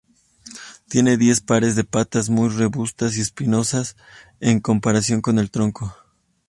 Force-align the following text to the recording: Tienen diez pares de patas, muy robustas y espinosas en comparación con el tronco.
Tienen 0.89 1.19
diez 1.19 1.41
pares 1.41 1.75
de 1.75 1.83
patas, 1.83 2.27
muy 2.31 2.49
robustas 2.49 3.17
y 3.17 3.21
espinosas 3.21 3.95
en 4.39 4.59
comparación 4.59 5.21
con 5.21 5.37
el 5.37 5.51
tronco. 5.51 5.95